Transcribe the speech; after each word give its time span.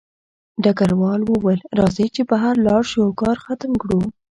ډګروال 0.63 1.21
وویل 1.25 1.61
راځئ 1.79 2.07
چې 2.15 2.21
بهر 2.29 2.53
لاړ 2.67 2.81
شو 2.89 2.99
او 3.05 3.11
کار 3.21 3.37
ختم 3.45 3.71
کړو 3.81 3.99